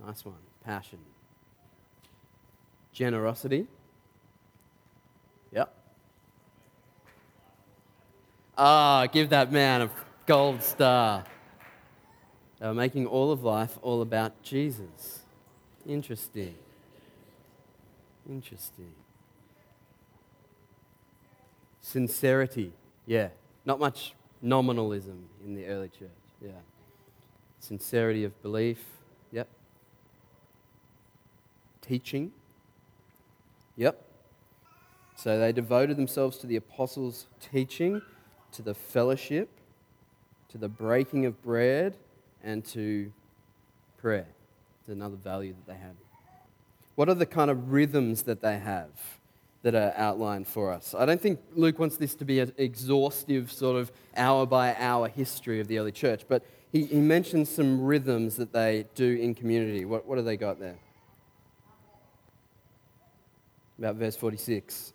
[0.00, 0.36] Nice one.
[0.62, 1.00] Passion.
[2.92, 3.66] Generosity.
[5.52, 5.74] Yep.
[8.58, 9.90] Ah, give that man a
[10.26, 11.24] gold star.
[12.58, 15.20] They were making all of life all about Jesus.
[15.86, 16.54] Interesting.
[18.28, 18.92] Interesting.
[21.80, 22.72] Sincerity.
[23.06, 23.28] Yeah.
[23.64, 26.10] Not much nominalism in the early church.
[26.40, 26.50] Yeah.
[27.60, 28.84] Sincerity of belief.
[29.32, 29.48] Yep.
[31.80, 32.32] Teaching.
[33.80, 33.98] Yep.
[35.16, 38.02] So they devoted themselves to the apostles' teaching,
[38.52, 39.48] to the fellowship,
[40.50, 41.96] to the breaking of bread,
[42.44, 43.10] and to
[43.96, 44.26] prayer.
[44.80, 45.96] It's another value that they had.
[46.94, 48.90] What are the kind of rhythms that they have
[49.62, 50.94] that are outlined for us?
[50.94, 55.08] I don't think Luke wants this to be an exhaustive, sort of hour by hour
[55.08, 59.34] history of the early church, but he, he mentions some rhythms that they do in
[59.34, 59.86] community.
[59.86, 60.76] What, what have they got there?
[63.80, 64.92] About verse 46.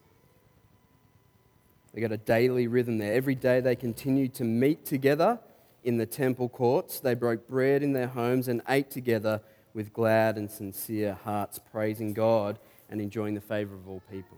[1.91, 3.13] They got a daily rhythm there.
[3.13, 5.39] Every day they continued to meet together
[5.83, 6.99] in the temple courts.
[6.99, 9.41] They broke bread in their homes and ate together
[9.73, 14.37] with glad and sincere hearts, praising God and enjoying the favor of all people.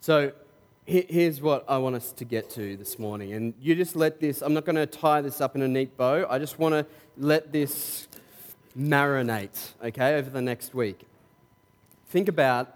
[0.00, 0.30] So,
[0.84, 3.32] here's what I want us to get to this morning.
[3.32, 5.96] And you just let this, I'm not going to tie this up in a neat
[5.96, 6.24] bow.
[6.30, 6.86] I just want to
[7.18, 8.06] let this
[8.78, 11.04] marinate, okay, over the next week.
[12.08, 12.74] Think about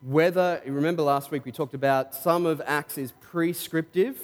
[0.00, 4.20] whether, remember last week we talked about some of Acts is prescriptive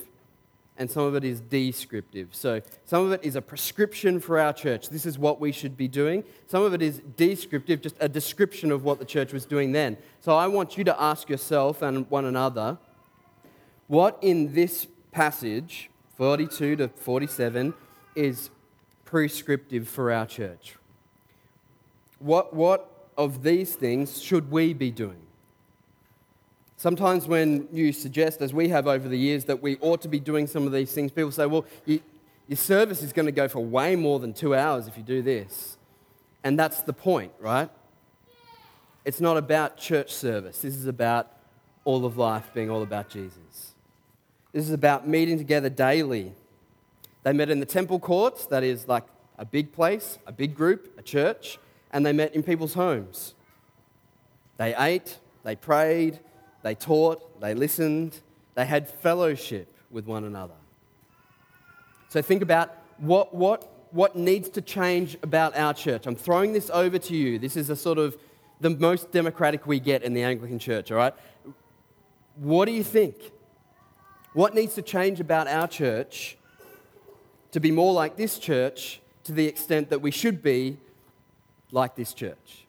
[0.77, 2.29] and some of it is descriptive.
[2.33, 4.89] So some of it is a prescription for our church.
[4.91, 6.25] This is what we should be doing.
[6.47, 9.97] Some of it is descriptive, just a description of what the church was doing then.
[10.21, 12.79] So I want you to ask yourself and one another
[13.89, 17.75] what in this passage, 42 to 47,
[18.15, 18.51] is
[19.05, 20.77] prescriptive for our church?
[22.21, 22.90] What, what
[23.21, 25.21] of these things should we be doing?
[26.79, 30.19] Sometimes, when you suggest, as we have over the years, that we ought to be
[30.19, 32.01] doing some of these things, people say, well, you,
[32.49, 35.21] your service is going to go for way more than two hours if you do
[35.21, 35.77] this.
[36.43, 37.69] And that's the point, right?
[39.05, 40.63] It's not about church service.
[40.63, 41.31] This is about
[41.85, 43.75] all of life being all about Jesus.
[44.53, 46.33] This is about meeting together daily.
[47.25, 49.05] They met in the temple courts, that is like
[49.37, 51.59] a big place, a big group, a church,
[51.93, 53.35] and they met in people's homes.
[54.57, 56.21] They ate, they prayed,
[56.63, 58.21] they taught, they listened,
[58.55, 60.55] they had fellowship with one another.
[62.09, 66.07] So think about what, what, what needs to change about our church.
[66.07, 67.39] I'm throwing this over to you.
[67.39, 68.17] This is a sort of
[68.61, 71.15] the most democratic we get in the Anglican church, all right?
[72.37, 73.17] What do you think?
[74.35, 76.37] What needs to change about our church
[77.53, 80.79] to be more like this church to the extent that we should be
[81.73, 82.67] like this church?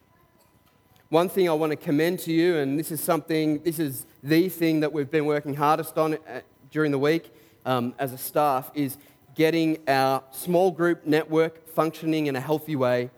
[1.09, 4.47] One thing I want to commend to you, and this is something, this is the
[4.47, 7.33] thing that we've been working hardest on uh, during the week
[7.65, 8.97] um, as a staff, is
[9.35, 13.09] getting our small group network functioning in a healthy way.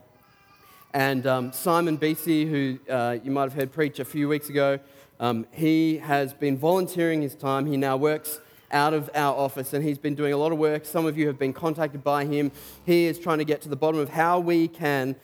[0.93, 4.79] And um, Simon Beasy, who uh, you might have heard preach a few weeks ago,
[5.19, 7.65] um, he has been volunteering his time.
[7.65, 8.39] He now works
[8.71, 10.85] out of our office and he's been doing a lot of work.
[10.85, 12.51] Some of you have been contacted by him.
[12.85, 15.15] He is trying to get to the bottom of how we can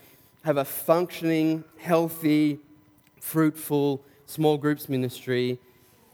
[0.44, 2.60] have a functioning, healthy,
[3.20, 5.60] fruitful small groups ministry.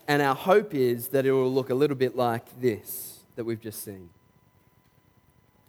[0.07, 3.61] And our hope is that it will look a little bit like this that we've
[3.61, 4.09] just seen.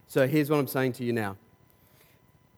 [0.07, 1.37] So here's what I'm saying to you now.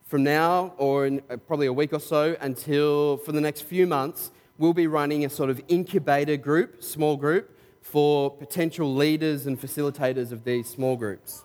[0.06, 3.86] From now, or in uh, probably a week or so, until for the next few
[3.86, 9.60] months, we'll be running a sort of incubator group, small group, for potential leaders and
[9.60, 11.44] facilitators of these small groups.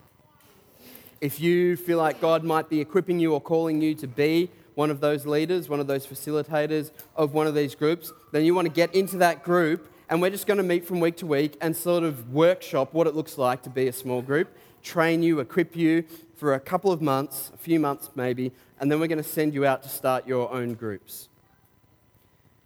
[1.24, 4.90] If you feel like God might be equipping you or calling you to be one
[4.92, 8.68] of those leaders, one of those facilitators of one of these groups, then you want
[8.68, 11.56] to get into that group and we're just going to meet from week to week
[11.62, 14.50] and sort of workshop what it looks like to be a small group,
[14.82, 16.04] train you, equip you
[16.36, 18.52] for a couple of months, a few months maybe,
[18.82, 21.30] and then we're going to send you out to start your own groups.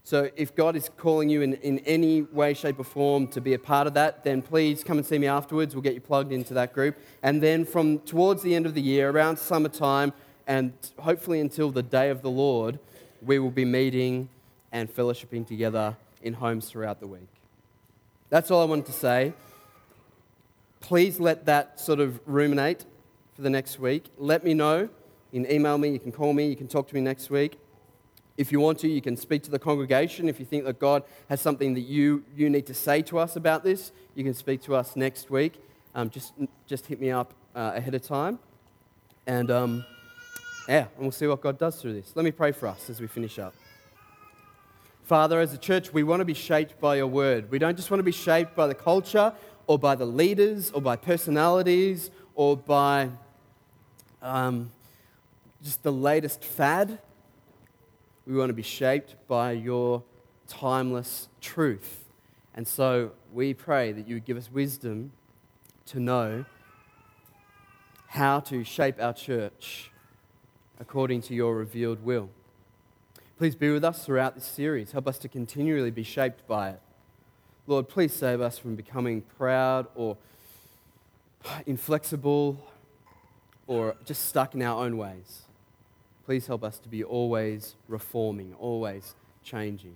[0.07, 3.55] So if God is calling you in, in any way, shape, or form to be
[3.55, 5.75] a part of that, then please come and see me afterwards.
[5.75, 6.95] We'll get you plugged into that group.
[7.21, 10.13] And then from towards the end of the year, around summertime,
[10.47, 12.79] and hopefully until the day of the Lord,
[13.21, 14.29] we will be meeting
[14.71, 17.27] and fellowshipping together in homes throughout the week.
[18.29, 19.33] That's all I wanted to say.
[20.79, 22.85] Please let that sort of ruminate
[23.35, 24.05] for the next week.
[24.17, 24.87] Let me know.
[25.33, 27.59] You can email me, you can call me, you can talk to me next week.
[28.37, 30.29] If you want to, you can speak to the congregation.
[30.29, 33.35] If you think that God has something that you, you need to say to us
[33.35, 35.53] about this, you can speak to us next week.
[35.95, 36.33] Um, just,
[36.67, 38.37] just hit me up uh, ahead of time.
[39.25, 39.85] And um,
[40.67, 42.11] yeah, and we'll see what God does through this.
[42.15, 43.55] Let me pray for us as we finish up.
[45.03, 47.49] Father, as a church, we want to be shaped by your word.
[47.49, 49.33] We don't just want to be shaped by the culture
[49.65, 53.09] or by the leaders or by personalities or by
[54.21, 54.71] um,
[55.63, 56.99] just the latest fad.
[58.27, 60.03] We want to be shaped by your
[60.49, 62.03] timeless truth.
[62.53, 65.13] And so we pray that you would give us wisdom
[65.85, 66.43] to know
[68.07, 69.91] how to shape our church
[70.77, 72.29] according to your revealed will.
[73.37, 74.91] Please be with us throughout this series.
[74.91, 76.81] Help us to continually be shaped by it.
[77.65, 80.17] Lord, please save us from becoming proud or
[81.65, 82.57] inflexible
[83.67, 85.43] or just stuck in our own ways.
[86.27, 89.15] Please help us to be always reforming, always
[89.45, 89.95] changing.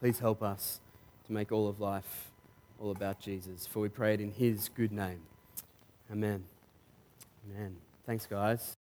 [0.00, 0.80] Please help us
[1.26, 2.30] to make all of life
[2.80, 3.66] all about Jesus.
[3.66, 5.20] For we pray it in his good name.
[6.10, 6.44] Amen.
[7.46, 7.76] Amen.
[8.06, 8.74] Thanks, guys.